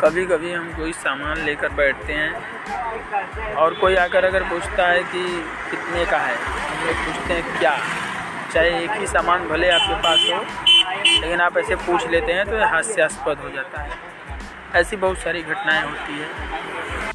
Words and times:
कभी 0.00 0.24
कभी 0.26 0.52
हम 0.52 0.72
कोई 0.72 0.92
सामान 0.92 1.38
लेकर 1.38 1.68
बैठते 1.72 2.12
हैं 2.12 3.54
और 3.54 3.74
कोई 3.74 3.94
आकर 3.96 4.24
अगर 4.24 4.42
पूछता 4.42 4.86
है 4.88 5.02
कि 5.04 5.24
कितने 5.70 6.04
का 6.04 6.18
है, 6.18 6.36
हम 6.36 6.86
लोग 6.86 6.96
पूछते 6.96 7.34
हैं, 7.34 7.58
क्या? 7.58 7.76
चाहे 8.54 8.70
एक 8.84 8.90
ही 8.90 9.06
सामान 9.06 9.48
भले 9.48 9.70
आपके 9.70 9.94
पास 10.02 10.26
हो, 10.32 10.40
लेकिन 11.20 11.40
आप 11.40 11.58
ऐसे 11.58 11.76
पूछ 11.76 12.06
लेते 12.06 12.32
हैं 12.32 12.46
तो 12.46 12.64
हास्यास्पद 12.66 13.38
हो 13.38 13.50
जाता 13.50 13.82
है। 13.82 13.96
ऐसी 14.74 14.96
बहुत 14.96 15.18
सारी 15.18 15.42
घटनाएँ 15.42 15.82
होती 15.82 16.18
है। 16.18 17.07